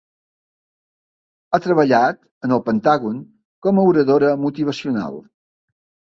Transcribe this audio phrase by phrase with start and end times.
[1.53, 3.21] Ha treballat en el Pentàgon
[3.67, 5.23] com a oradora motivacional.